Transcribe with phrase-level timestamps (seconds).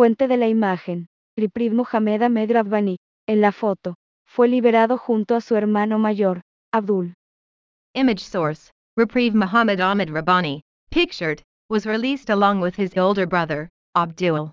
[0.00, 1.08] Fuente de la imagen.
[1.36, 2.96] Ripriv Mohamed Ahmed Rabbani,
[3.28, 6.40] en la foto, fue liberado junto a su hermano mayor,
[6.72, 7.12] Abdul.
[7.94, 14.52] Image source, Reprieve Muhammad Ahmed Rabbani, pictured, was released along with his older brother, Abdul.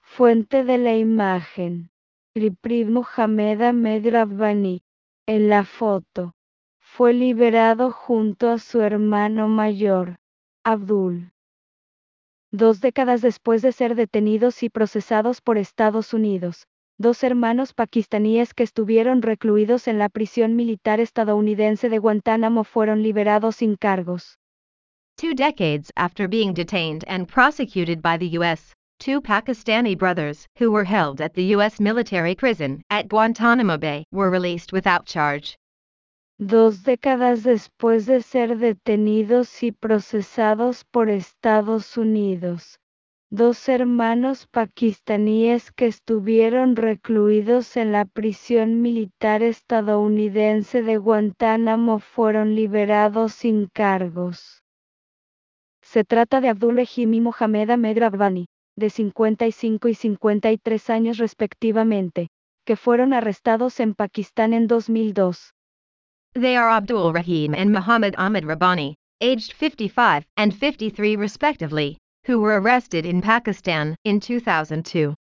[0.00, 1.90] Fuente de la imagen.
[2.36, 4.80] Ripriv Mohamed Ahmed Rabbani,
[5.26, 6.34] en la foto,
[6.78, 10.14] fue liberado junto a su hermano mayor,
[10.64, 11.31] Abdul.
[12.54, 16.66] Dos décadas después de ser detenidos y procesados por Estados Unidos,
[16.98, 23.56] dos hermanos pakistaníes que estuvieron recluidos en la prisión militar estadounidense de Guantánamo fueron liberados
[23.56, 24.36] sin cargos.
[25.16, 30.84] Two decades after being detained and prosecuted by the U.S., two Pakistani brothers who were
[30.84, 31.80] held at the U.S.
[31.80, 35.56] military prison at Guantanamo Bay were released without charge.
[36.44, 42.80] Dos décadas después de ser detenidos y procesados por Estados Unidos,
[43.30, 53.34] dos hermanos pakistaníes que estuvieron recluidos en la prisión militar estadounidense de Guantánamo fueron liberados
[53.34, 54.64] sin cargos.
[55.80, 62.30] Se trata de Abdul Rahim y Mohamed Ahmed Rabbani, de 55 y 53 años respectivamente,
[62.66, 65.54] que fueron arrestados en Pakistán en 2002.
[66.34, 72.58] They are Abdul Rahim and Muhammad Ahmed Rabbani, aged 55 and 53 respectively, who were
[72.58, 75.14] arrested in Pakistan in 2002.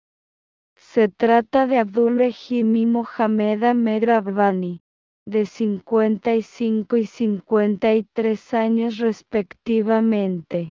[0.78, 4.80] Se trata de Abdul Rahim y Mohamed Ahmed Rabbani,
[5.26, 10.70] de 55 y 53 años respectivamente,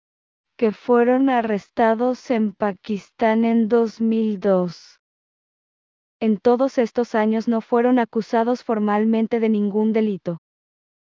[0.58, 4.99] que fueron arrestados en Pakistán en 2002.
[6.22, 10.40] En todos estos años no fueron acusados formalmente de ningún delito.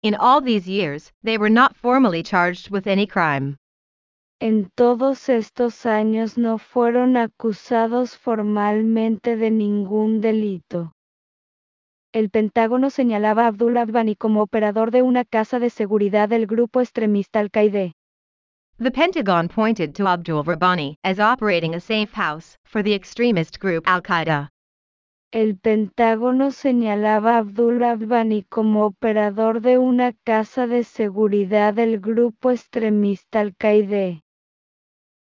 [0.01, 3.57] In all these years, they were not formally charged with any crime.
[4.39, 10.91] En todos estos años no fueron acusados formalmente de ningún delito.
[12.13, 16.79] El Pentágono señalaba a Abdul Abani como operador de una casa de seguridad del grupo
[16.79, 17.91] extremista Al-Qaeda.
[18.79, 23.83] The Pentagon pointed to Abdul Rabbani as operating a safe house for the extremist group
[23.87, 24.52] Al Qaeda.
[25.33, 32.51] El Pentágono señalaba a Abdul Abani como operador de una casa de seguridad del grupo
[32.51, 34.21] extremista Al-Qaeda.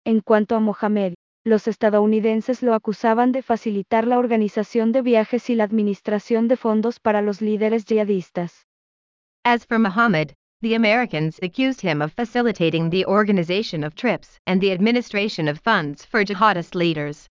[0.03, 1.13] En cuanto a Mohamed,
[1.45, 7.00] los estadounidenses lo acusaban de facilitar la organización de viajes y la administración de fondos
[7.00, 8.66] para los líderes yihadistas.
[9.45, 14.73] As for Muhammad, the Americans accused him of facilitating the organization of trips and the
[14.73, 17.29] administration of funds for jihadist leaders.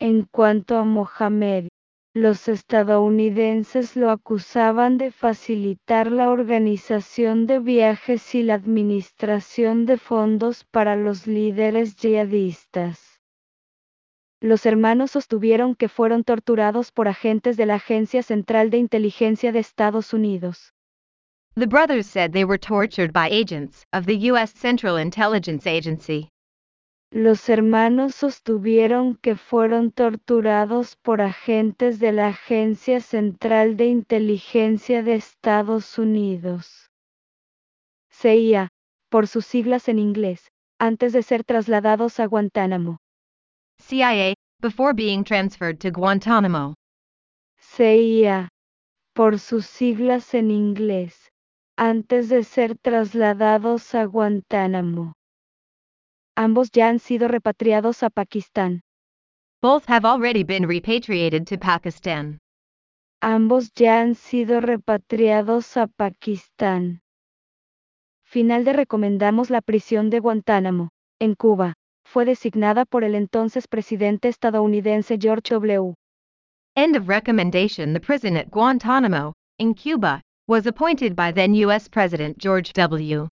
[0.00, 1.68] En cuanto a Mohamed,
[2.16, 10.64] los estadounidenses lo acusaban de facilitar la organización de viajes y la administración de fondos
[10.64, 13.20] para los líderes yihadistas.
[14.40, 19.58] Los hermanos sostuvieron que fueron torturados por agentes de la Agencia Central de Inteligencia de
[19.58, 20.72] Estados Unidos.
[21.56, 24.52] The brothers said they were tortured by agents of the U.S.
[24.54, 26.28] Central Intelligence Agency.
[27.10, 35.14] Los hermanos sostuvieron que fueron torturados por agentes de la Agencia Central de Inteligencia de
[35.14, 36.90] Estados Unidos.
[38.10, 38.68] CIA,
[39.10, 40.50] por sus siglas en inglés,
[40.80, 42.98] antes de ser trasladados a Guantánamo.
[43.80, 46.74] CIA, before being transferred to Guantanamo.
[47.58, 48.48] CIA,
[49.14, 51.30] por sus siglas en inglés,
[51.76, 55.12] antes de ser trasladados a Guantánamo.
[56.36, 58.82] Ambos ya han sido repatriados a Pakistán.
[59.62, 62.38] Both have already been repatriated to Pakistan.
[63.22, 67.00] Ambos ya han sido repatriados a Pakistán.
[68.24, 70.90] Final de recomendamos la prisión de Guantánamo,
[71.20, 71.74] en Cuba.
[72.04, 75.94] Fue designada por el entonces presidente estadounidense George W.
[76.76, 81.88] End of recommendation The prison at Guantanamo, in Cuba, was appointed by then U.S.
[81.88, 83.28] President George W.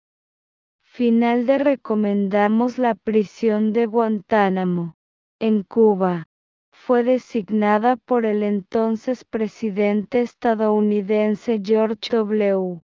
[0.94, 4.94] Final de recomendamos la prisión de Guantánamo,
[5.40, 6.26] en Cuba.
[6.70, 12.82] Fue designada por el entonces presidente estadounidense George W.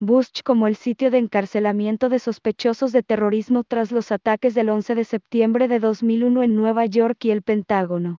[0.00, 4.96] Bush como el sitio de encarcelamiento de sospechosos de terrorismo tras los ataques del 11
[4.96, 8.16] de septiembre de 2001 en Nueva York y el Pentágono.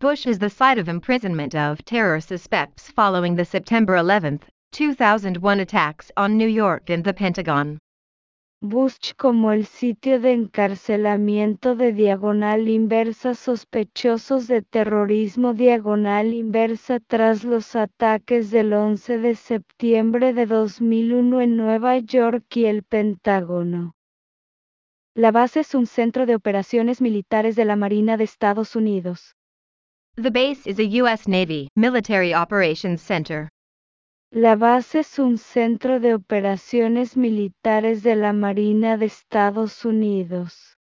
[0.00, 4.40] Bush is the site of imprisonment of terror suspects following the September 11,
[4.72, 7.78] 2001 attacks on New York and the Pentagon.
[8.64, 17.42] Bush como el sitio de encarcelamiento de diagonal inversa sospechosos de terrorismo diagonal inversa tras
[17.42, 23.96] los ataques del 11 de septiembre de 2001 en Nueva York y el Pentágono.
[25.16, 29.34] La base es un centro de operaciones militares de la Marina de Estados Unidos.
[30.14, 31.28] The base is a U.S.
[31.28, 33.48] Navy military operations center.
[34.34, 40.78] La base es un centro de operaciones militares de la Marina de Estados Unidos.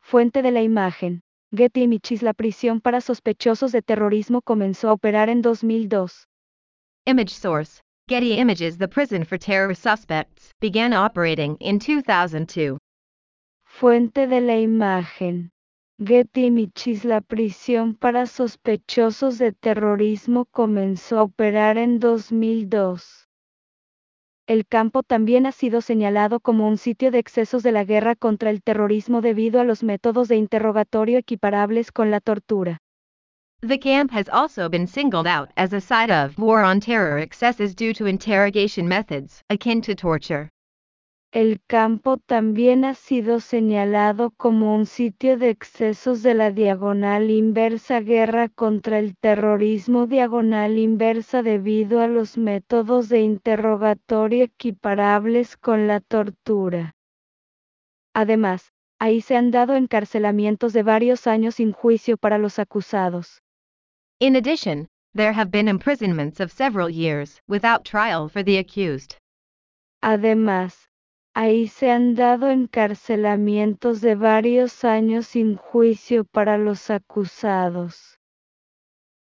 [0.00, 1.22] Fuente de la imagen.
[1.54, 6.26] Getty Images La prisión para sospechosos de terrorismo comenzó a operar en 2002.
[7.06, 12.78] Image source Getty Images The prison for terror suspects began operating in 2002.
[13.64, 15.52] Fuente de la imagen.
[16.00, 23.28] Getty Images La prisión para sospechosos de terrorismo comenzó a operar en 2002.
[24.48, 28.50] El campo también ha sido señalado como un sitio de excesos de la guerra contra
[28.50, 32.78] el terrorismo debido a los métodos de interrogatorio equiparables con la tortura.
[33.60, 37.72] The camp has also been singled out as a site of war on terror excesses
[37.76, 40.50] due to interrogation methods akin to torture.
[41.34, 47.98] El campo también ha sido señalado como un sitio de excesos de la diagonal inversa
[47.98, 55.98] guerra contra el terrorismo diagonal inversa debido a los métodos de interrogatorio equiparables con la
[55.98, 56.94] tortura.
[58.14, 58.70] Además,
[59.00, 63.42] ahí se han dado encarcelamientos de varios años sin juicio para los acusados.
[64.20, 69.16] In addition, there have been imprisonments of several years without trial for the accused.
[70.00, 70.88] Además,
[71.34, 78.18] ahí se han dado encarcelamientos de varios años sin juicio para los acusados.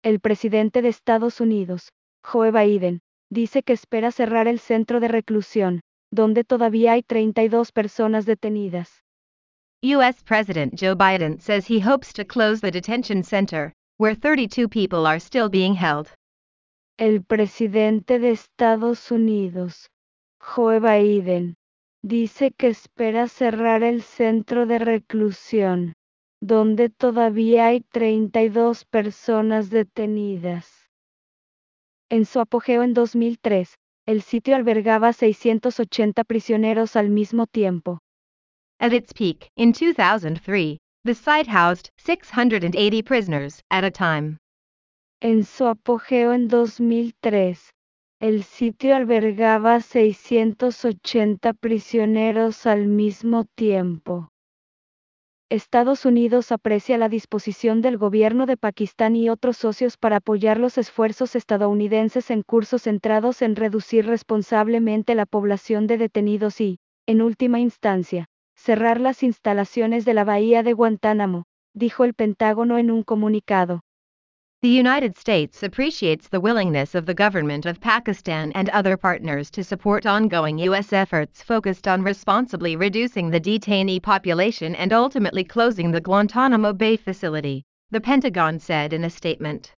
[0.02, 1.90] El presidente de Estados Unidos,
[2.24, 3.00] Joe Biden,
[3.30, 5.80] dice que espera cerrar el centro de reclusión,
[6.12, 9.02] donde todavía hay 32 personas detenidas.
[9.82, 10.22] U.S.
[10.24, 15.20] President Joe Biden says he hopes to close the detention center, where 32 people are
[15.20, 16.08] still being held.
[16.96, 19.88] El presidente de Estados Unidos,
[20.40, 21.54] Joe Biden,
[22.02, 25.94] dice que espera cerrar el centro de reclusión,
[26.40, 30.88] donde todavía hay 32 personas detenidas.
[32.10, 33.74] En su apogeo en 2003,
[34.06, 37.98] el sitio albergaba 680 prisioneros al mismo tiempo.
[38.80, 44.38] At its peak, in 2003, the site housed 680 prisoners at a time.
[45.20, 47.70] En su apogeo en 2003,
[48.20, 54.30] el sitio albergaba 680 prisioneros al mismo tiempo.
[55.48, 60.78] Estados Unidos aprecia la disposición del gobierno de Pakistán y otros socios para apoyar los
[60.78, 67.60] esfuerzos estadounidenses en cursos centrados en reducir responsablemente la población de detenidos y, en última
[67.60, 68.26] instancia,
[68.56, 73.82] cerrar las instalaciones de la bahía de Guantánamo, dijo el Pentágono en un comunicado.
[74.60, 79.62] The United States appreciates the willingness of the government of Pakistan and other partners to
[79.62, 80.92] support ongoing U.S.
[80.92, 87.62] efforts focused on responsibly reducing the detainee population and ultimately closing the Guantanamo Bay facility,
[87.92, 89.74] the Pentagon said in a statement.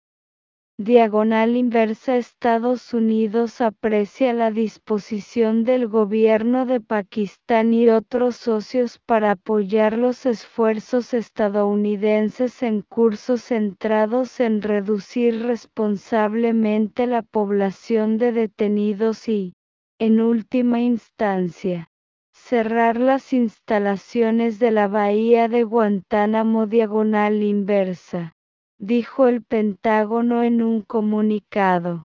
[0.81, 9.31] Diagonal inversa Estados Unidos aprecia la disposición del gobierno de Pakistán y otros socios para
[9.31, 19.55] apoyar los esfuerzos estadounidenses en cursos centrados en reducir responsablemente la población de detenidos y,
[19.99, 21.89] en última instancia,
[22.31, 28.33] cerrar las instalaciones de la bahía de Guantánamo diagonal inversa
[28.81, 32.05] dijo el Pentágono en un comunicado.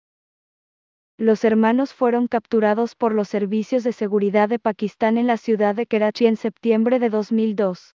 [1.17, 5.85] Los hermanos fueron capturados por los servicios de seguridad de Pakistán en la ciudad de
[5.85, 7.93] Karachi en septiembre de 2002.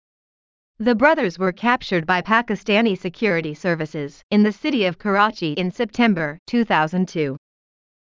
[0.80, 6.39] The brothers were captured by Pakistani security services in the city of Karachi in September
[6.48, 7.38] 2002.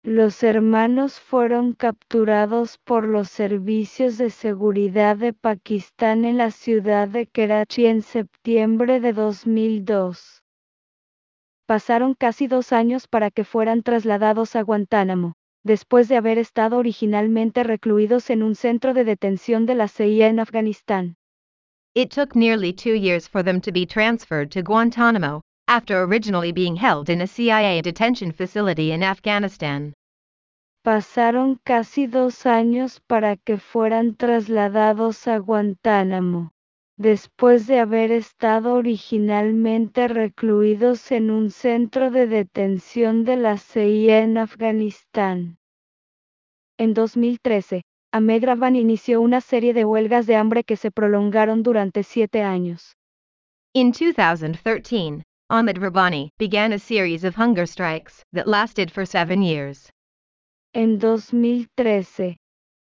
[0.03, 7.27] Los hermanos fueron capturados por los servicios de seguridad de Pakistán en la ciudad de
[7.27, 10.36] Karachi en septiembre de 2002
[11.67, 15.33] pasaron casi dos años para que fueran trasladados a Guantánamo,
[15.65, 20.39] después de haber estado originalmente recluidos en un centro de detención de la CIA en
[20.39, 21.15] Afganistán.
[21.93, 26.77] It took nearly two years for them to be transferred to Guantanamo, after originally being
[26.77, 29.93] held in a CIA detention facility in Afghanistan.
[30.85, 36.51] Pasaron casi dos años para que fueran trasladados a Guantánamo
[36.97, 44.37] después de haber estado originalmente recluidos en un centro de detención de la CIA en
[44.37, 45.57] Afganistán.
[46.79, 52.03] En 2013, Ahmed Rabani inició una serie de huelgas de hambre que se prolongaron durante
[52.03, 52.97] siete años.
[53.73, 59.91] In 2013, Ahmed Rabani began a series of hunger strikes that lasted for seven years.
[60.73, 62.37] En 2013,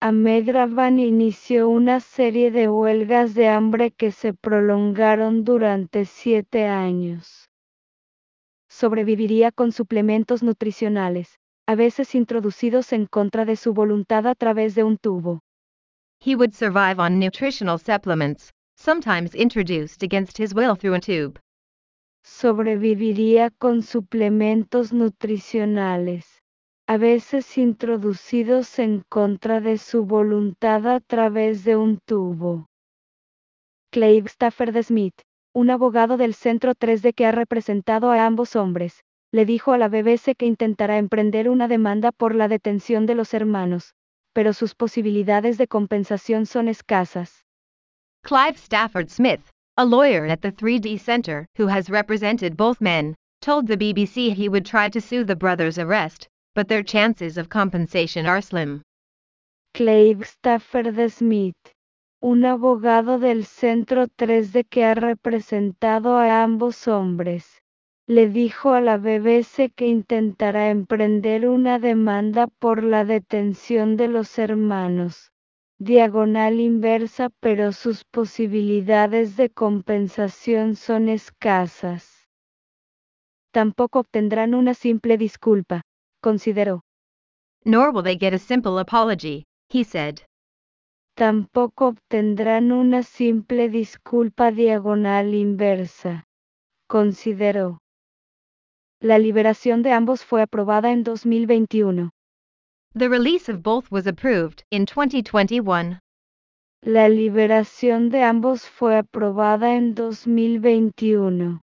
[0.08, 7.50] Ahmed Rabban inició una serie de huelgas de hambre que se prolongaron durante siete años.
[8.70, 14.84] Sobreviviría con suplementos nutricionales, a veces introducidos en contra de su voluntad a través de
[14.84, 15.40] un tubo.
[16.24, 21.40] He would survive on nutritional supplements, sometimes introduced against his will through a tube.
[22.24, 26.35] Sobreviviría con suplementos nutricionales
[26.88, 32.68] a veces introducidos en contra de su voluntad a través de un tubo.
[33.92, 35.16] Clive Stafford Smith,
[35.52, 39.88] un abogado del Centro 3D que ha representado a ambos hombres, le dijo a la
[39.88, 43.96] BBC que intentará emprender una demanda por la detención de los hermanos,
[44.34, 47.46] pero sus posibilidades de compensación son escasas.
[48.22, 53.68] Clive Stafford Smith, a lawyer at the 3D Center who has represented both men, told
[53.68, 58.26] the BBC he would try to sue the brothers' arrest, but their chances of compensation
[58.26, 58.82] are slim.
[59.74, 61.56] Clive Stafford Smith,
[62.22, 67.62] un abogado del Centro 3 de que ha representado a ambos hombres,
[68.08, 74.40] le dijo a la BBC que intentará emprender una demanda por la detención de los
[74.40, 75.32] hermanos.
[75.78, 82.30] Diagonal inversa pero sus posibilidades de compensación son escasas.
[83.52, 85.82] Tampoco obtendrán una simple disculpa,
[86.26, 86.82] consideró.
[87.64, 90.24] Nor will they get a simple apology, he said.
[91.16, 96.24] Tampoco obtendrán una simple disculpa diagonal inversa,
[96.88, 97.78] consideró.
[99.00, 102.10] La liberación de ambos fue aprobada en 2021.
[102.98, 106.00] The release of both was approved in 2021.
[106.82, 111.62] La liberación de ambos fue aprobada en 2021.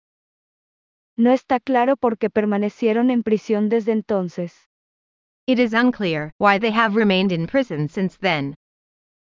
[1.20, 4.70] No está claro por qué permanecieron en prisión desde entonces.
[5.46, 8.54] It is unclear why they have remained in prison since then.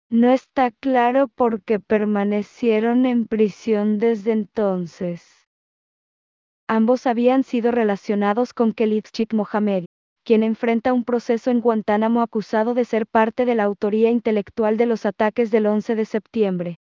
[0.08, 5.22] No está claro por qué permanecieron en prisión desde entonces.
[6.66, 9.84] Ambos habían sido relacionados con Khalid Mohamed,
[10.24, 14.86] quien enfrenta un proceso en Guantánamo acusado de ser parte de la autoría intelectual de
[14.86, 16.76] los ataques del 11 de septiembre.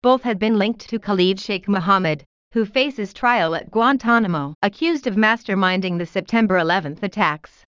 [0.00, 3.68] Both had been linked to Khalid Sheikh Mohammed, who faces trial at
[4.62, 7.64] accused of masterminding the September 11th attacks.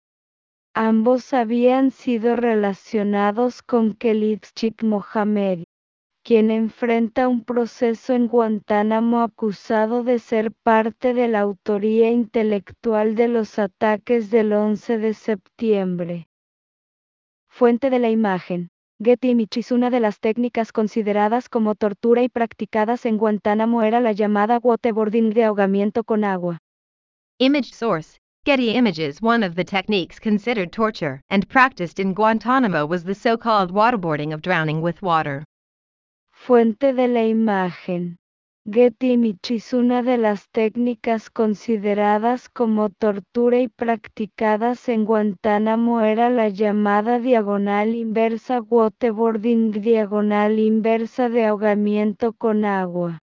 [0.76, 5.64] Ambos habían sido relacionados con Khalid Sheikh Mohammed,
[6.26, 13.30] quien enfrenta un proceso en Guantánamo acusado de ser parte de la autoría intelectual de
[13.30, 16.28] los ataques del 11 de septiembre.
[17.48, 18.70] Fuente de la imagen.
[19.04, 24.14] Getty Images Una de las técnicas consideradas como tortura y practicadas en Guantánamo era la
[24.14, 26.60] llamada waterboarding de ahogamiento con agua.
[27.38, 33.04] Image source Getty Images One of the techniques considered torture and practiced in Guantanamo was
[33.04, 35.44] the so-called waterboarding of drowning with water.
[36.32, 38.16] Fuente de la imagen.
[38.68, 46.50] Getty Images Una de las técnicas consideradas como tortura y practicadas en Guantánamo era la
[46.50, 53.20] llamada diagonal inversa waterboarding diagonal inversa de ahogamiento con agua.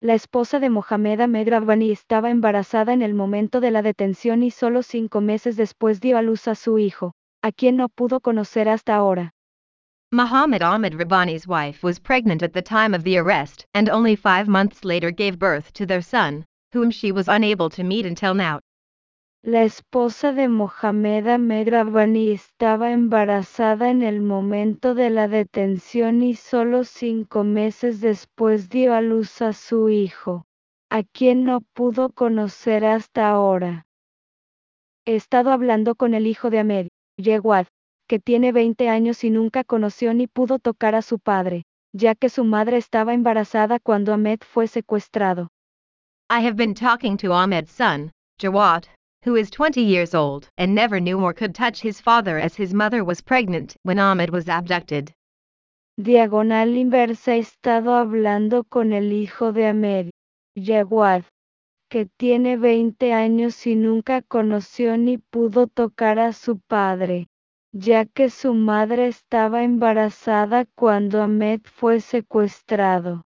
[0.00, 4.50] La esposa de Mohamed Ahmed Rabbani estaba embarazada en el momento de la detención y
[4.50, 7.12] solo cinco meses después dio a luz a su hijo,
[7.42, 9.33] a quien no pudo conocer hasta ahora.
[10.14, 14.46] Muhammad Ahmed Rabbani's wife was pregnant at the time of the arrest and only five
[14.46, 18.60] months later gave birth to their son, whom she was unable to meet until now.
[19.42, 26.34] La esposa de Mohamed Ahmed Rabbani estaba embarazada en el momento de la detención y
[26.34, 30.44] solo cinco meses después dio a luz a su hijo,
[30.90, 33.84] a quien no pudo conocer hasta ahora.
[35.04, 37.66] He estado hablando con el hijo de Ahmed, Yewad,
[38.06, 42.28] que tiene 20 años y nunca conoció ni pudo tocar a su padre, ya que
[42.28, 45.48] su madre estaba embarazada cuando Ahmed fue secuestrado.
[46.30, 48.88] I have been talking to Ahmed's son, Jawad,
[49.24, 52.74] who is 20 years old and never knew or could touch his father as his
[52.74, 55.12] mother was pregnant when Ahmed was abducted.
[55.96, 60.10] Diagonal inversa he estado hablando con el hijo de Ahmed,
[60.56, 61.22] Jawad,
[61.88, 67.28] que tiene 20 años y nunca conoció ni pudo tocar a su padre,
[67.74, 73.24] ya que su madre estaba embarazada cuando Ahmed fue secuestrado.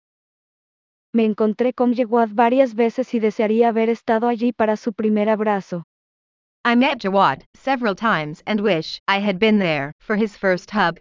[1.14, 5.84] Me encontré con Jawad varias veces y desearía haber estado allí para su primer abrazo.
[6.64, 10.99] I met Jawad several times and wish I had been there for his first hug.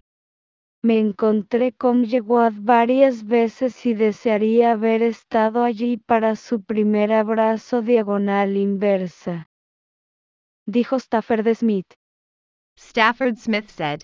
[0.83, 7.81] Me encontré con Jawad varias veces y desearía haber estado allí para su primer abrazo
[7.81, 9.47] diagonal inversa.
[10.67, 11.87] Dijo Stafford Smith.
[12.81, 14.03] Stafford Smith said.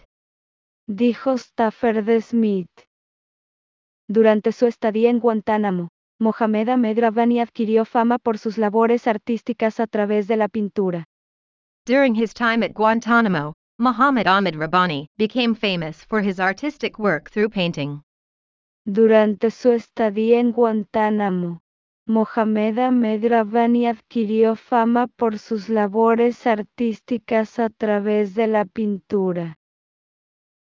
[0.90, 2.70] dijo Stafford Smith.
[4.08, 9.88] Durante su estadía en Guantánamo, Mohamed Ahmed Rabani adquirió fama por sus labores artísticas a
[9.88, 11.04] través de la pintura.
[11.86, 17.50] During his time at Guantanamo, Muhammad Ahmed Rabbani became famous for his artistic work through
[17.50, 18.02] painting.
[18.86, 21.60] Durante su estadía en Guantánamo,
[22.10, 29.58] Mohamed Ahmed Rabani adquirió fama por sus labores artísticas a través de la pintura.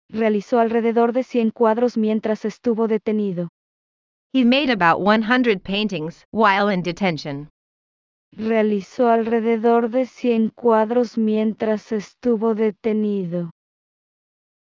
[0.09, 3.47] Realizó alrededor de 100 cuadros mientras estuvo detenido.
[4.33, 7.47] He made about 100 paintings while in detention.
[8.33, 13.51] Realizó alrededor de 100 cuadros mientras estuvo detenido.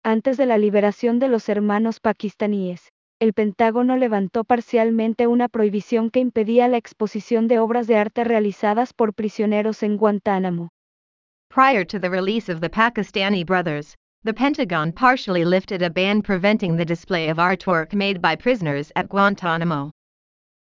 [0.03, 6.21] Antes de la liberación de los hermanos pakistaníes, el Pentágono levantó parcialmente una prohibición que
[6.21, 10.69] impedía la exposición de obras de arte realizadas por prisioneros en Guantánamo.
[11.49, 16.77] Prior to the release of the Pakistani brothers, the Pentagon partially lifted a ban preventing
[16.77, 19.91] the display of artwork made by prisoners at Guantanamo.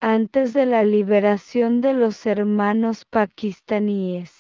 [0.01, 4.36] Antes de la liberación de los hermanos pakistaníes,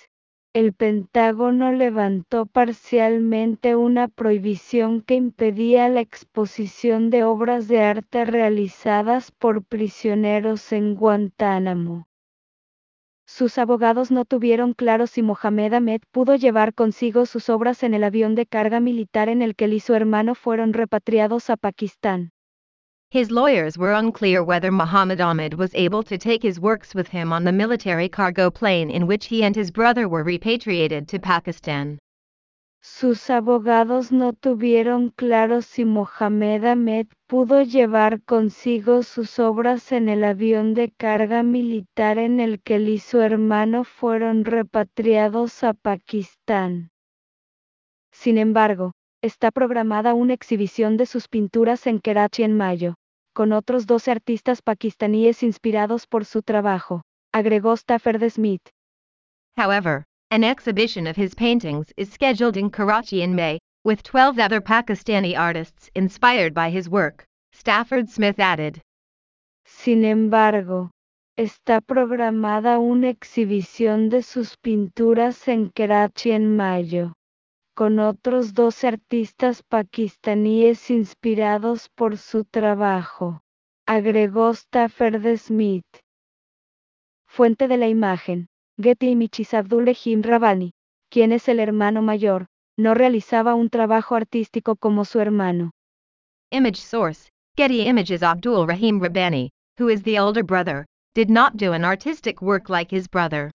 [0.56, 9.32] el Pentágono levantó parcialmente una prohibición que impedía la exposición de obras de arte realizadas
[9.32, 12.08] por prisioneros en Guantánamo.
[13.26, 18.02] Sus abogados no tuvieron claro si Mohamed Ahmed pudo llevar consigo sus obras en el
[18.02, 22.32] avión de carga militar en el que él y su hermano fueron repatriados a Pakistán.
[23.10, 27.32] His lawyers were unclear whether Muhammad Ahmed was able to take his works with him
[27.32, 31.98] on the military cargo plane in which he and his brother were repatriated to Pakistan.
[32.82, 40.22] Sus abogados no tuvieron claro si Mohamed Ahmed pudo llevar consigo sus obras en el
[40.22, 46.90] avión de carga militar en el que él y su hermano fueron repatriados a Pakistán.
[48.12, 52.94] Sin embargo, está programada una exhibición de sus pinturas en Karachi en mayo,
[53.34, 58.62] con otros 12 artistas pakistaníes inspirados por su trabajo, agregó Stafford Smith.
[59.56, 64.60] However, An exhibition of his paintings is scheduled in Karachi in May, with 12 other
[64.60, 68.82] Pakistani artists inspired by his work, Stafford Smith added.
[69.64, 70.90] Sin embargo,
[71.38, 77.12] está programada una exhibición de sus pinturas en Karachi en mayo,
[77.76, 83.42] con otros dos artistas pakistaníes inspirados por su trabajo,
[83.86, 85.84] agregó Stafford Smith.
[87.28, 88.46] Fuente de la imagen.
[88.80, 90.72] Getty Imichis Abdul-Rehim Rabani,
[91.10, 92.46] quien es el hermano mayor,
[92.78, 95.72] no realizaba un trabajo artístico como su hermano.
[96.50, 101.74] Image source Getty Images Abdul Rahim Rabbani, who is the older brother, did not do
[101.74, 103.50] an artistic work like his brother.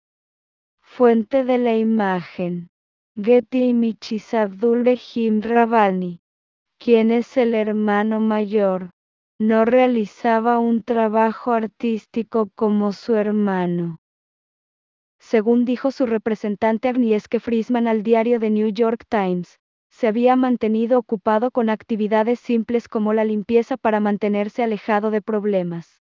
[0.82, 2.68] Fuente de la imagen.
[3.16, 6.20] Abdul Rahim Rabani,
[6.78, 8.90] quien es el hermano mayor,
[9.38, 13.98] no realizaba un trabajo artístico como su hermano.
[15.18, 19.58] Según dijo su representante Agnieszka Friesman al diario The New York Times,
[19.90, 26.00] se había mantenido ocupado con actividades simples como la limpieza para mantenerse alejado de problemas.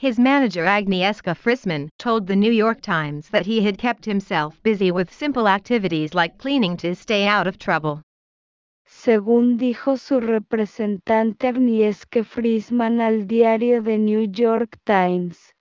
[0.00, 4.92] His manager Agnieszka Friesman told the New York Times that he had kept himself busy
[4.92, 8.02] with simple activities like cleaning to stay out of trouble.
[8.86, 15.52] Según dijo su representante Agnieszka Friesman al diario The New York Times,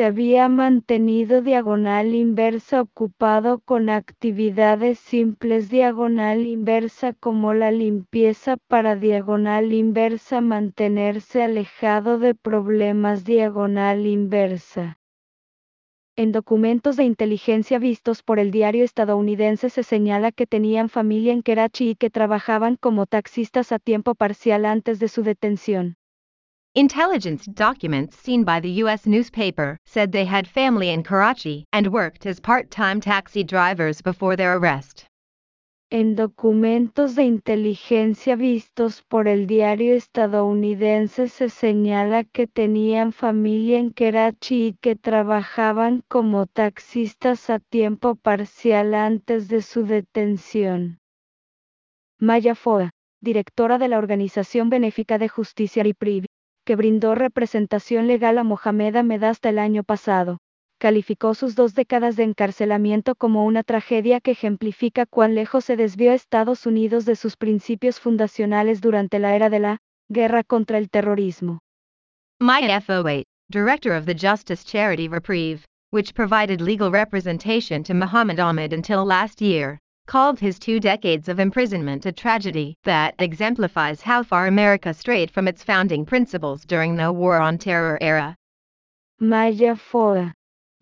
[0.00, 8.96] se había mantenido diagonal inversa ocupado con actividades simples diagonal inversa como la limpieza para
[8.96, 14.98] diagonal inversa mantenerse alejado de problemas diagonal inversa.
[16.16, 21.42] En documentos de inteligencia vistos por el diario estadounidense se señala que tenían familia en
[21.42, 25.99] Karachi y que trabajaban como taxistas a tiempo parcial antes de su detención.
[26.76, 29.04] Intelligence documents seen by the U.S.
[29.04, 34.56] newspaper said they had family in Karachi and worked as part-time taxi drivers before their
[34.56, 35.04] arrest.
[35.90, 43.90] En documentos de inteligencia vistos por el diario estadounidense se señala que tenían familia en
[43.90, 51.00] Karachi y que trabajaban como taxistas a tiempo parcial antes de su detención.
[52.20, 56.28] Maya Foa, directora de la Organización Benéfica de Justicia y Privi,
[56.70, 60.38] que brindó representación legal a Mohamed Ahmed hasta el año pasado,
[60.78, 66.12] calificó sus dos décadas de encarcelamiento como una tragedia que ejemplifica cuán lejos se desvió
[66.12, 69.78] Estados Unidos de sus principios fundacionales durante la era de la
[70.08, 71.58] guerra contra el terrorismo.
[72.38, 78.72] Maya Foe, director of the Justice Charity Reprieve, which provided legal representation to Muhammad Ahmed
[78.72, 84.46] until last year, called his two decades of imprisonment a tragedy that exemplifies how far
[84.46, 88.36] America strayed from its founding principles during the War on Terror era.
[89.18, 90.32] Maya Foa,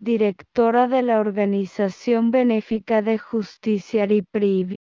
[0.01, 4.75] directora de la organización benéfica de Justicia Reprieve,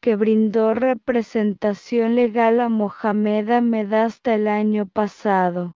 [0.00, 5.72] que brindó representación legal a Mohamed Ahmed hasta el año pasado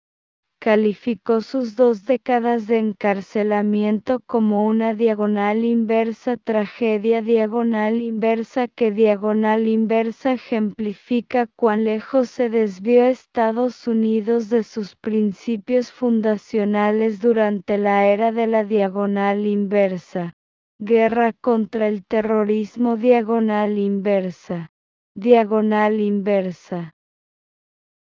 [0.59, 9.69] calificó sus dos décadas de encarcelamiento como una diagonal inversa tragedia diagonal inversa que diagonal
[9.69, 18.33] inversa ejemplifica cuán lejos se desvió Estados Unidos de sus principios fundacionales durante la era
[18.33, 20.35] de la diagonal inversa.
[20.79, 24.71] Guerra contra el terrorismo diagonal inversa.
[25.15, 26.95] Diagonal inversa.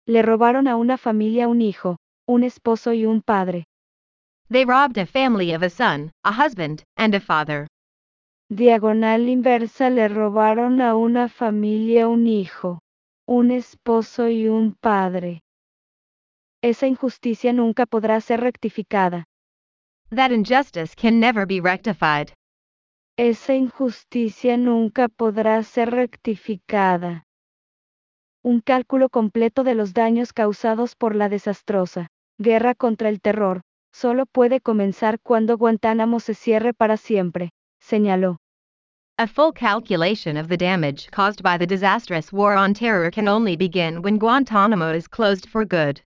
[0.06, 1.98] Le robaron a una familia un hijo,
[2.30, 3.66] un esposo y un padre.
[4.52, 7.66] They robbed a family of a son, a husband, and a father.
[8.52, 12.82] Diagonal inversa le robaron a una familia un hijo,
[13.28, 15.42] un esposo y un padre.
[16.62, 19.26] Esa injusticia nunca podrá ser rectificada.
[20.12, 22.32] That injustice can never be rectified.
[23.18, 27.24] Esa injusticia nunca podrá ser rectificada.
[28.44, 32.08] Un cálculo completo de los daños causados por la desastrosa
[32.40, 38.38] guerra contra el terror, solo puede comenzar cuando Guantánamo se cierre para siempre, señaló.
[39.18, 43.58] A full calculation of the damage caused by the disastrous war on terror can only
[43.58, 46.02] begin when Guantánamo is closed for good.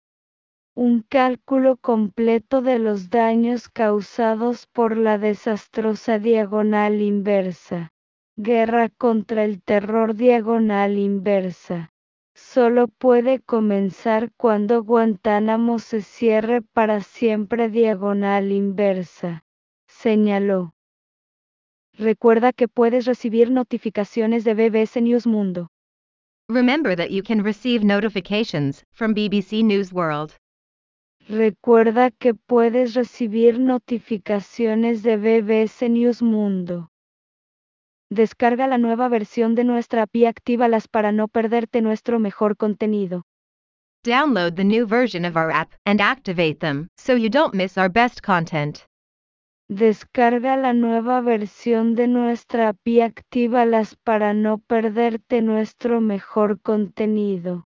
[0.76, 7.88] Un cálculo completo de los daños causados por la desastrosa diagonal inversa.
[8.36, 11.90] Guerra contra el terror diagonal inversa
[12.58, 19.44] solo puede comenzar cuando Guantánamo se cierre para siempre diagonal inversa,
[19.86, 20.72] señaló.
[21.96, 25.68] Recuerda que puedes recibir notificaciones de BBC News Mundo.
[26.48, 30.32] Remember that you can receive notifications from BBC News World.
[31.28, 36.88] Recuerda que puedes recibir notificaciones de BBC News Mundo.
[38.10, 43.24] Descarga la nueva versión de nuestra app y actívalas para no perderte nuestro mejor contenido.
[44.02, 47.90] Download the new version of our app and activate them so you don't miss our
[47.90, 48.86] best content.
[49.68, 57.67] Descarga la nueva versión de nuestra app y actívalas para no perderte nuestro mejor contenido.